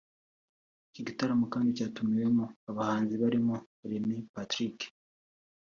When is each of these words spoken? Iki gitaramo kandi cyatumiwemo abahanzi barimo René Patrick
Iki 0.89 1.01
gitaramo 1.07 1.45
kandi 1.53 1.69
cyatumiwemo 1.77 2.45
abahanzi 2.71 3.13
barimo 3.21 3.55
René 3.91 4.15
Patrick 4.33 4.77